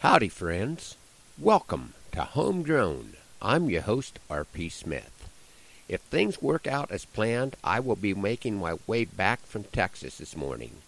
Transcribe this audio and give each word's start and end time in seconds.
Howdy, 0.00 0.28
friends. 0.28 0.94
Welcome 1.40 1.92
to 2.12 2.22
Homegrown. 2.22 3.14
I'm 3.42 3.68
your 3.68 3.82
host, 3.82 4.20
R.P. 4.30 4.68
Smith. 4.68 5.28
If 5.88 6.00
things 6.02 6.40
work 6.40 6.68
out 6.68 6.92
as 6.92 7.04
planned, 7.04 7.56
I 7.64 7.80
will 7.80 7.96
be 7.96 8.14
making 8.14 8.60
my 8.60 8.76
way 8.86 9.04
back 9.04 9.44
from 9.44 9.64
Texas 9.64 10.18
this 10.18 10.36
morning. 10.36 10.82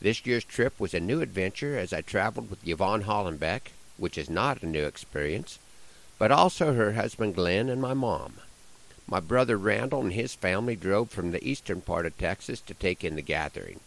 This 0.00 0.24
year's 0.24 0.42
trip 0.42 0.80
was 0.80 0.94
a 0.94 1.00
new 1.00 1.20
adventure 1.20 1.76
as 1.76 1.92
I 1.92 2.00
traveled 2.00 2.48
with 2.48 2.66
Yvonne 2.66 3.02
Hollenbeck, 3.02 3.72
which 3.98 4.16
is 4.16 4.30
not 4.30 4.62
a 4.62 4.66
new 4.66 4.86
experience, 4.86 5.58
but 6.18 6.32
also 6.32 6.72
her 6.72 6.94
husband 6.94 7.34
Glenn 7.34 7.68
and 7.68 7.82
my 7.82 7.92
mom. 7.92 8.36
My 9.06 9.20
brother 9.20 9.58
Randall 9.58 10.00
and 10.00 10.14
his 10.14 10.34
family 10.34 10.76
drove 10.76 11.10
from 11.10 11.30
the 11.30 11.46
eastern 11.46 11.82
part 11.82 12.06
of 12.06 12.16
Texas 12.16 12.62
to 12.62 12.72
take 12.72 13.04
in 13.04 13.16
the 13.16 13.22
gathering. 13.22 13.80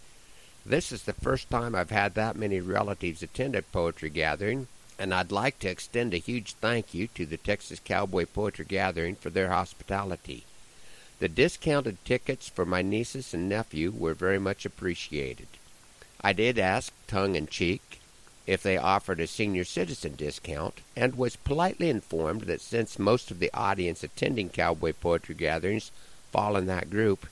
This 0.70 0.92
is 0.92 1.02
the 1.02 1.14
first 1.14 1.50
time 1.50 1.74
I've 1.74 1.90
had 1.90 2.14
that 2.14 2.36
many 2.36 2.60
relatives 2.60 3.24
attend 3.24 3.56
a 3.56 3.64
poetry 3.64 4.12
gathering, 4.12 4.68
and 5.00 5.16
I'd 5.16 5.32
like 5.32 5.58
to 5.60 5.68
extend 5.68 6.14
a 6.14 6.18
huge 6.18 6.54
thank 6.54 6.94
you 6.94 7.08
to 7.16 7.26
the 7.26 7.38
Texas 7.38 7.82
Cowboy 7.84 8.28
Poetry 8.28 8.66
Gathering 8.66 9.16
for 9.16 9.32
their 9.32 9.50
hospitality. 9.50 10.44
The 11.18 11.28
discounted 11.28 11.98
tickets 12.06 12.50
for 12.50 12.68
my 12.68 12.84
nieces 12.84 13.34
and 13.34 13.50
nephew 13.50 13.90
were 13.90 14.14
very 14.14 14.38
much 14.38 14.64
appreciated. 14.64 15.48
I 16.22 16.34
did 16.34 16.60
ask, 16.60 16.94
tongue 17.08 17.34
in 17.34 17.48
cheek, 17.48 18.00
if 18.46 18.62
they 18.62 18.78
offered 18.78 19.20
a 19.20 19.26
senior 19.26 19.64
citizen 19.64 20.14
discount, 20.14 20.82
and 20.96 21.18
was 21.18 21.36
politely 21.36 21.90
informed 21.90 22.42
that 22.42 22.62
since 22.62 23.00
most 23.00 23.32
of 23.32 23.40
the 23.40 23.52
audience 23.56 24.04
attending 24.04 24.50
cowboy 24.50 24.94
poetry 24.94 25.34
gatherings 25.34 25.90
fall 26.32 26.56
in 26.56 26.68
that 26.68 26.92
group, 26.92 27.26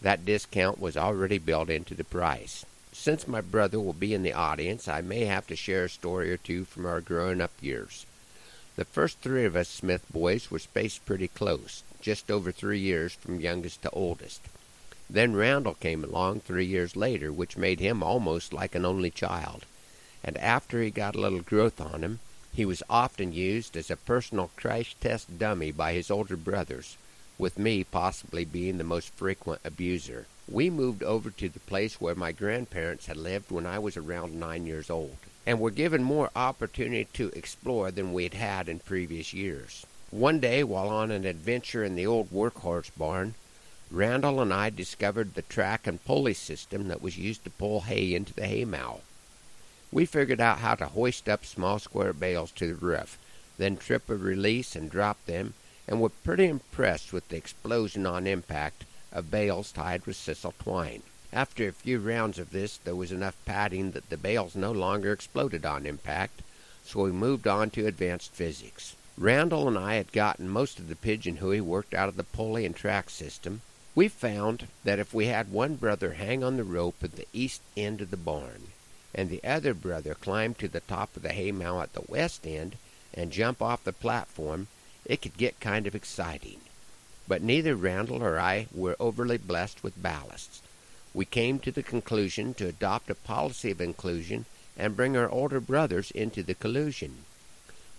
that 0.00 0.24
discount 0.24 0.80
was 0.80 0.96
already 0.96 1.36
built 1.36 1.68
into 1.68 1.94
the 1.94 2.02
price. 2.02 2.64
Since 3.00 3.28
my 3.28 3.40
brother 3.40 3.78
will 3.78 3.92
be 3.92 4.12
in 4.12 4.24
the 4.24 4.32
audience, 4.32 4.88
I 4.88 5.02
may 5.02 5.26
have 5.26 5.46
to 5.46 5.56
share 5.56 5.84
a 5.84 5.88
story 5.88 6.32
or 6.32 6.36
two 6.36 6.64
from 6.64 6.84
our 6.84 7.00
growing 7.00 7.40
up 7.40 7.52
years. 7.60 8.06
The 8.74 8.84
first 8.84 9.20
three 9.20 9.44
of 9.44 9.54
us 9.54 9.68
Smith 9.68 10.04
boys 10.12 10.50
were 10.50 10.58
spaced 10.58 11.06
pretty 11.06 11.28
close, 11.28 11.84
just 12.00 12.28
over 12.28 12.50
three 12.50 12.80
years 12.80 13.14
from 13.14 13.38
youngest 13.38 13.82
to 13.82 13.90
oldest. 13.90 14.40
Then 15.08 15.36
Randall 15.36 15.74
came 15.74 16.02
along 16.02 16.40
three 16.40 16.66
years 16.66 16.96
later, 16.96 17.30
which 17.32 17.56
made 17.56 17.78
him 17.78 18.02
almost 18.02 18.52
like 18.52 18.74
an 18.74 18.84
only 18.84 19.12
child. 19.12 19.64
And 20.24 20.36
after 20.36 20.82
he 20.82 20.90
got 20.90 21.14
a 21.14 21.20
little 21.20 21.42
growth 21.42 21.80
on 21.80 22.02
him, 22.02 22.18
he 22.52 22.64
was 22.64 22.82
often 22.90 23.32
used 23.32 23.76
as 23.76 23.92
a 23.92 23.96
personal 23.96 24.50
crash 24.56 24.96
test 25.00 25.38
dummy 25.38 25.70
by 25.70 25.92
his 25.92 26.10
older 26.10 26.36
brothers, 26.36 26.96
with 27.38 27.58
me 27.58 27.84
possibly 27.84 28.44
being 28.44 28.78
the 28.78 28.84
most 28.84 29.08
frequent 29.14 29.60
abuser. 29.64 30.26
We 30.50 30.70
moved 30.70 31.02
over 31.02 31.30
to 31.30 31.48
the 31.48 31.60
place 31.60 32.00
where 32.00 32.14
my 32.14 32.32
grandparents 32.32 33.06
had 33.06 33.16
lived 33.16 33.50
when 33.50 33.66
I 33.66 33.78
was 33.78 33.96
around 33.96 34.38
nine 34.38 34.66
years 34.66 34.90
old, 34.90 35.16
and 35.46 35.60
were 35.60 35.70
given 35.70 36.02
more 36.02 36.30
opportunity 36.34 37.06
to 37.14 37.30
explore 37.34 37.90
than 37.90 38.12
we 38.12 38.24
had 38.24 38.34
had 38.34 38.68
in 38.68 38.80
previous 38.80 39.32
years. 39.32 39.86
One 40.10 40.40
day, 40.40 40.64
while 40.64 40.88
on 40.88 41.10
an 41.10 41.24
adventure 41.24 41.84
in 41.84 41.94
the 41.94 42.06
old 42.06 42.30
workhorse 42.30 42.90
barn, 42.96 43.34
Randall 43.90 44.42
and 44.42 44.52
I 44.52 44.68
discovered 44.68 45.34
the 45.34 45.42
track 45.42 45.86
and 45.86 46.04
pulley 46.04 46.34
system 46.34 46.88
that 46.88 47.00
was 47.00 47.16
used 47.16 47.44
to 47.44 47.50
pull 47.50 47.82
hay 47.82 48.14
into 48.14 48.34
the 48.34 48.46
haymow. 48.46 49.00
We 49.90 50.04
figured 50.04 50.40
out 50.40 50.58
how 50.58 50.74
to 50.74 50.86
hoist 50.88 51.26
up 51.28 51.46
small 51.46 51.78
square 51.78 52.12
bales 52.12 52.50
to 52.52 52.66
the 52.66 52.74
roof, 52.74 53.18
then 53.56 53.78
trip 53.78 54.10
a 54.10 54.16
release 54.16 54.76
and 54.76 54.90
drop 54.90 55.24
them, 55.24 55.54
and 55.88 56.00
were 56.00 56.10
pretty 56.10 56.44
impressed 56.44 57.12
with 57.12 57.26
the 57.28 57.36
explosion 57.36 58.06
on 58.06 58.26
impact 58.26 58.84
of 59.10 59.30
bales 59.30 59.72
tied 59.72 60.04
with 60.06 60.16
sisal 60.16 60.52
twine. 60.62 61.02
After 61.32 61.66
a 61.66 61.72
few 61.72 61.98
rounds 61.98 62.38
of 62.38 62.50
this, 62.50 62.76
there 62.76 62.94
was 62.94 63.10
enough 63.10 63.36
padding 63.46 63.92
that 63.92 64.10
the 64.10 64.16
bales 64.16 64.54
no 64.54 64.70
longer 64.70 65.12
exploded 65.12 65.64
on 65.64 65.86
impact, 65.86 66.42
so 66.84 67.02
we 67.02 67.10
moved 67.10 67.46
on 67.46 67.70
to 67.70 67.86
advanced 67.86 68.32
physics. 68.32 68.96
Randall 69.16 69.66
and 69.66 69.76
I 69.76 69.94
had 69.94 70.12
gotten 70.12 70.48
most 70.48 70.78
of 70.78 70.88
the 70.88 70.96
pigeon 70.96 71.36
hooey 71.36 71.60
worked 71.60 71.94
out 71.94 72.08
of 72.08 72.16
the 72.16 72.22
pulley 72.22 72.64
and 72.64 72.76
track 72.76 73.10
system. 73.10 73.62
We 73.94 74.08
found 74.08 74.68
that 74.84 74.98
if 74.98 75.12
we 75.12 75.26
had 75.26 75.50
one 75.50 75.74
brother 75.74 76.12
hang 76.12 76.44
on 76.44 76.56
the 76.56 76.64
rope 76.64 77.02
at 77.02 77.16
the 77.16 77.26
east 77.32 77.62
end 77.76 78.00
of 78.00 78.10
the 78.10 78.16
barn, 78.16 78.68
and 79.14 79.28
the 79.28 79.42
other 79.42 79.74
brother 79.74 80.14
climb 80.14 80.54
to 80.54 80.68
the 80.68 80.80
top 80.80 81.16
of 81.16 81.22
the 81.22 81.32
haymow 81.32 81.80
at 81.82 81.94
the 81.94 82.04
west 82.08 82.46
end 82.46 82.76
and 83.12 83.32
jump 83.32 83.60
off 83.60 83.84
the 83.84 83.92
platform, 83.92 84.68
it 85.08 85.22
could 85.22 85.36
get 85.36 85.58
kind 85.58 85.86
of 85.86 85.94
exciting. 85.94 86.60
But 87.26 87.42
neither 87.42 87.74
Randall 87.74 88.22
or 88.22 88.38
I 88.38 88.68
were 88.72 88.96
overly 89.00 89.38
blessed 89.38 89.82
with 89.82 90.02
ballasts. 90.02 90.60
We 91.12 91.24
came 91.24 91.58
to 91.60 91.72
the 91.72 91.82
conclusion 91.82 92.54
to 92.54 92.68
adopt 92.68 93.10
a 93.10 93.14
policy 93.14 93.70
of 93.70 93.80
inclusion 93.80 94.44
and 94.76 94.96
bring 94.96 95.16
our 95.16 95.28
older 95.28 95.60
brothers 95.60 96.10
into 96.12 96.42
the 96.42 96.54
collusion. 96.54 97.24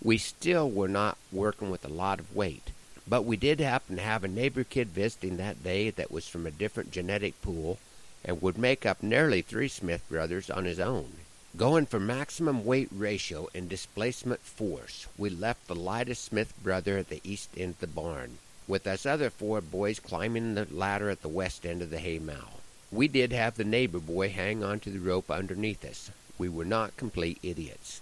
We 0.02 0.16
still 0.16 0.70
were 0.70 0.88
not 0.88 1.18
working 1.30 1.70
with 1.70 1.84
a 1.84 1.88
lot 1.88 2.20
of 2.20 2.34
weight, 2.34 2.70
but 3.06 3.24
we 3.24 3.36
did 3.36 3.60
happen 3.60 3.96
to 3.96 4.02
have 4.02 4.24
a 4.24 4.28
neighbor 4.28 4.64
kid 4.64 4.88
visiting 4.88 5.36
that 5.36 5.62
day 5.62 5.90
that 5.90 6.10
was 6.10 6.26
from 6.26 6.46
a 6.46 6.50
different 6.50 6.90
genetic 6.90 7.40
pool 7.42 7.78
and 8.24 8.40
would 8.40 8.56
make 8.56 8.86
up 8.86 9.02
nearly 9.02 9.42
three 9.42 9.68
Smith 9.68 10.02
brothers 10.08 10.48
on 10.48 10.64
his 10.64 10.80
own. 10.80 11.12
Going 11.56 11.86
for 11.86 11.98
maximum 11.98 12.64
weight 12.64 12.88
ratio 12.92 13.48
and 13.52 13.68
displacement 13.68 14.40
force, 14.40 15.08
we 15.18 15.30
left 15.30 15.66
the 15.66 15.74
lightest 15.74 16.24
Smith 16.24 16.54
brother 16.62 16.96
at 16.96 17.08
the 17.08 17.20
east 17.24 17.50
end 17.56 17.70
of 17.70 17.80
the 17.80 17.86
barn, 17.88 18.38
with 18.68 18.86
us 18.86 19.04
other 19.04 19.30
four 19.30 19.60
boys 19.60 19.98
climbing 19.98 20.54
the 20.54 20.68
ladder 20.70 21.10
at 21.10 21.22
the 21.22 21.28
west 21.28 21.66
end 21.66 21.82
of 21.82 21.90
the 21.90 21.98
haymow. 21.98 22.60
We 22.92 23.08
did 23.08 23.32
have 23.32 23.56
the 23.56 23.64
neighbor 23.64 23.98
boy 23.98 24.28
hang 24.28 24.62
on 24.62 24.78
to 24.80 24.90
the 24.90 25.00
rope 25.00 25.28
underneath 25.28 25.84
us. 25.84 26.12
We 26.38 26.48
were 26.48 26.64
not 26.64 26.96
complete 26.96 27.40
idiots. 27.42 28.00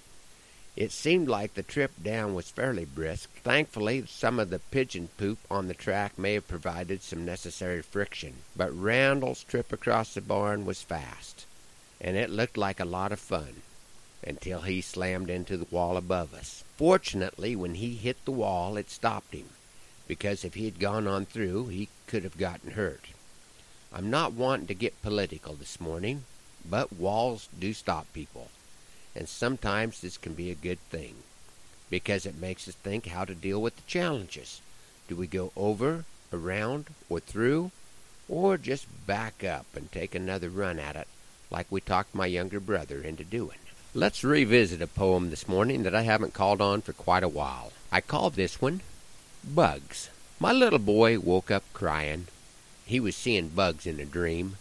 It 0.76 0.92
seemed 0.92 1.28
like 1.28 1.54
the 1.54 1.62
trip 1.62 1.92
down 2.02 2.34
was 2.34 2.50
fairly 2.50 2.84
brisk. 2.84 3.30
Thankfully, 3.42 4.04
some 4.06 4.38
of 4.38 4.50
the 4.50 4.58
pigeon 4.58 5.08
poop 5.16 5.38
on 5.50 5.68
the 5.68 5.74
track 5.74 6.18
may 6.18 6.34
have 6.34 6.46
provided 6.46 7.02
some 7.02 7.24
necessary 7.24 7.80
friction, 7.80 8.34
but 8.54 8.78
Randall's 8.78 9.42
trip 9.42 9.72
across 9.72 10.12
the 10.12 10.20
barn 10.20 10.66
was 10.66 10.82
fast 10.82 11.46
and 12.00 12.16
it 12.16 12.30
looked 12.30 12.56
like 12.56 12.80
a 12.80 12.84
lot 12.84 13.12
of 13.12 13.18
fun 13.18 13.62
until 14.26 14.62
he 14.62 14.80
slammed 14.80 15.30
into 15.30 15.56
the 15.56 15.66
wall 15.70 15.96
above 15.96 16.34
us. 16.34 16.64
Fortunately, 16.76 17.54
when 17.56 17.74
he 17.74 17.94
hit 17.94 18.24
the 18.24 18.30
wall, 18.30 18.76
it 18.76 18.90
stopped 18.90 19.32
him, 19.32 19.48
because 20.06 20.44
if 20.44 20.54
he 20.54 20.64
had 20.64 20.78
gone 20.78 21.06
on 21.06 21.24
through, 21.24 21.66
he 21.68 21.88
could 22.06 22.24
have 22.24 22.38
gotten 22.38 22.72
hurt. 22.72 23.06
I'm 23.92 24.10
not 24.10 24.32
wanting 24.32 24.66
to 24.68 24.74
get 24.74 25.02
political 25.02 25.54
this 25.54 25.80
morning, 25.80 26.24
but 26.68 26.92
walls 26.92 27.48
do 27.58 27.72
stop 27.72 28.06
people, 28.12 28.48
and 29.14 29.28
sometimes 29.28 30.00
this 30.00 30.18
can 30.18 30.34
be 30.34 30.50
a 30.50 30.54
good 30.54 30.80
thing, 30.90 31.14
because 31.88 32.26
it 32.26 32.40
makes 32.40 32.68
us 32.68 32.74
think 32.74 33.06
how 33.06 33.24
to 33.24 33.34
deal 33.34 33.62
with 33.62 33.76
the 33.76 33.82
challenges. 33.86 34.60
Do 35.08 35.16
we 35.16 35.26
go 35.26 35.52
over, 35.56 36.04
around, 36.32 36.88
or 37.08 37.20
through, 37.20 37.70
or 38.28 38.58
just 38.58 38.86
back 39.06 39.42
up 39.42 39.66
and 39.74 39.90
take 39.90 40.14
another 40.14 40.50
run 40.50 40.78
at 40.78 40.96
it 40.96 41.08
like 41.50 41.66
we 41.70 41.80
talked 41.80 42.14
my 42.14 42.26
younger 42.26 42.60
brother 42.60 43.00
into 43.00 43.24
doing. 43.24 43.58
Let's 43.94 44.22
revisit 44.22 44.82
a 44.82 44.86
poem 44.86 45.30
this 45.30 45.48
morning 45.48 45.82
that 45.82 45.94
I 45.94 46.02
haven't 46.02 46.34
called 46.34 46.60
on 46.60 46.82
for 46.82 46.92
quite 46.92 47.22
a 47.22 47.28
while. 47.28 47.72
I 47.90 48.00
called 48.00 48.34
this 48.34 48.60
one 48.60 48.82
Bugs. 49.44 50.10
My 50.38 50.52
little 50.52 50.78
boy 50.78 51.18
woke 51.18 51.50
up 51.50 51.64
crying. 51.72 52.26
He 52.84 53.00
was 53.00 53.16
seeing 53.16 53.48
bugs 53.48 53.86
in 53.86 53.98
a 53.98 54.04
dream. 54.04 54.56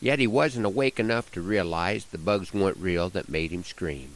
Yet 0.00 0.18
he 0.18 0.26
wasn't 0.26 0.66
awake 0.66 1.00
enough 1.00 1.32
to 1.32 1.40
realize 1.40 2.04
the 2.04 2.18
bugs 2.18 2.54
weren't 2.54 2.76
real 2.76 3.08
that 3.10 3.28
made 3.28 3.50
him 3.50 3.64
scream. 3.64 4.10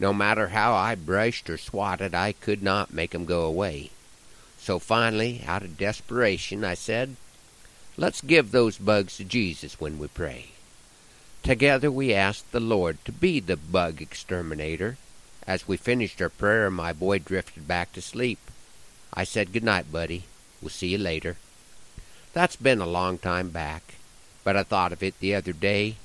No 0.00 0.12
matter 0.12 0.48
how 0.48 0.74
I 0.74 0.94
brushed 0.94 1.48
or 1.50 1.58
swatted, 1.58 2.14
I 2.14 2.32
could 2.32 2.62
not 2.62 2.92
make 2.92 3.14
'em 3.14 3.24
go 3.24 3.42
away. 3.42 3.90
So 4.58 4.78
finally, 4.78 5.42
out 5.46 5.62
of 5.62 5.78
desperation, 5.78 6.64
I 6.64 6.74
said, 6.74 7.16
Let's 7.96 8.20
give 8.20 8.50
those 8.50 8.78
bugs 8.78 9.16
to 9.16 9.24
Jesus 9.24 9.80
when 9.80 9.98
we 9.98 10.08
pray. 10.08 10.50
Together 11.48 11.90
we 11.90 12.12
asked 12.12 12.52
the 12.52 12.60
Lord 12.60 13.02
to 13.06 13.10
be 13.10 13.40
the 13.40 13.56
bug 13.56 14.02
exterminator. 14.02 14.98
As 15.46 15.66
we 15.66 15.78
finished 15.78 16.20
our 16.20 16.28
prayer, 16.28 16.70
my 16.70 16.92
boy 16.92 17.20
drifted 17.20 17.66
back 17.66 17.90
to 17.94 18.02
sleep. 18.02 18.38
I 19.14 19.24
said, 19.24 19.54
Good 19.54 19.64
night, 19.64 19.90
buddy. 19.90 20.24
We'll 20.60 20.68
see 20.68 20.88
you 20.88 20.98
later. 20.98 21.38
That's 22.34 22.56
been 22.56 22.82
a 22.82 22.86
long 22.86 23.16
time 23.16 23.48
back, 23.48 23.94
but 24.44 24.58
I 24.58 24.62
thought 24.62 24.92
of 24.92 25.02
it 25.02 25.18
the 25.20 25.34
other 25.34 25.54
day 25.54 25.96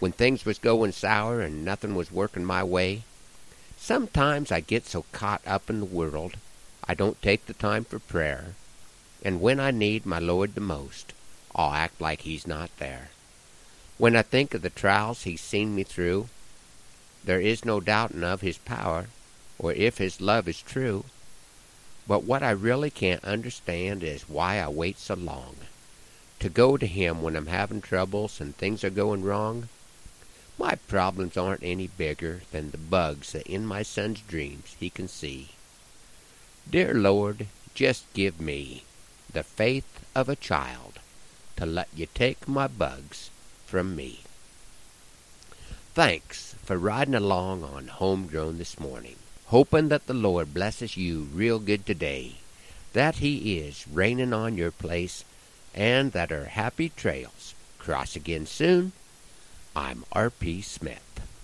when 0.00 0.12
things 0.12 0.44
was 0.44 0.58
going 0.58 0.92
sour 0.92 1.40
and 1.40 1.64
nothing 1.64 1.94
was 1.94 2.12
working 2.12 2.44
my 2.44 2.62
way. 2.62 3.04
Sometimes 3.78 4.52
I 4.52 4.60
get 4.60 4.84
so 4.86 5.06
caught 5.12 5.40
up 5.46 5.70
in 5.70 5.80
the 5.80 5.86
world 5.86 6.36
I 6.86 6.92
don't 6.92 7.22
take 7.22 7.46
the 7.46 7.54
time 7.54 7.84
for 7.84 7.98
prayer, 7.98 8.48
and 9.22 9.40
when 9.40 9.60
I 9.60 9.70
need 9.70 10.04
my 10.04 10.18
Lord 10.18 10.54
the 10.54 10.60
most, 10.60 11.14
I'll 11.54 11.72
act 11.72 12.02
like 12.02 12.20
he's 12.20 12.46
not 12.46 12.68
there. 12.76 13.08
When 13.96 14.16
I 14.16 14.22
think 14.22 14.54
of 14.54 14.62
the 14.62 14.70
trials 14.70 15.22
he's 15.22 15.40
seen 15.40 15.74
me 15.76 15.84
through, 15.84 16.28
there 17.24 17.40
is 17.40 17.64
no 17.64 17.78
doubting 17.78 18.24
of 18.24 18.40
his 18.40 18.58
power, 18.58 19.06
or 19.56 19.72
if 19.72 19.98
his 19.98 20.20
love 20.20 20.48
is 20.48 20.60
true. 20.60 21.04
But 22.08 22.24
what 22.24 22.42
I 22.42 22.50
really 22.50 22.90
can't 22.90 23.24
understand 23.24 24.02
is 24.02 24.28
why 24.28 24.58
I 24.58 24.68
wait 24.68 24.98
so 24.98 25.14
long 25.14 25.56
to 26.40 26.48
go 26.48 26.76
to 26.76 26.86
him 26.86 27.22
when 27.22 27.36
I'm 27.36 27.46
having 27.46 27.80
troubles 27.80 28.40
and 28.40 28.56
things 28.56 28.82
are 28.82 28.90
going 28.90 29.22
wrong. 29.22 29.68
My 30.58 30.74
problems 30.74 31.36
aren't 31.36 31.62
any 31.62 31.86
bigger 31.86 32.42
than 32.50 32.72
the 32.72 32.78
bugs 32.78 33.30
that 33.32 33.46
in 33.46 33.64
my 33.64 33.82
son's 33.82 34.20
dreams 34.20 34.76
he 34.78 34.90
can 34.90 35.06
see. 35.06 35.50
Dear 36.68 36.94
Lord, 36.94 37.46
just 37.74 38.12
give 38.12 38.40
me 38.40 38.82
the 39.32 39.44
faith 39.44 40.04
of 40.14 40.28
a 40.28 40.36
child 40.36 40.98
to 41.56 41.64
let 41.64 41.88
you 41.94 42.08
take 42.12 42.48
my 42.48 42.66
bugs 42.66 43.30
from 43.74 43.96
me. 43.96 44.20
Thanks 45.94 46.54
for 46.62 46.78
riding 46.78 47.16
along 47.16 47.64
on 47.64 47.88
Homegrown 47.88 48.56
this 48.56 48.78
morning, 48.78 49.16
hoping 49.46 49.88
that 49.88 50.06
the 50.06 50.14
Lord 50.14 50.54
blesses 50.54 50.96
you 50.96 51.26
real 51.34 51.58
good 51.58 51.84
today, 51.84 52.36
that 52.92 53.16
He 53.16 53.58
is 53.58 53.88
raining 53.88 54.32
on 54.32 54.56
your 54.56 54.70
place, 54.70 55.24
and 55.74 56.12
that 56.12 56.30
our 56.30 56.44
happy 56.44 56.88
trails 56.88 57.56
cross 57.80 58.14
again 58.14 58.46
soon. 58.46 58.92
I'm 59.74 60.04
R.P. 60.12 60.62
Smith. 60.62 61.13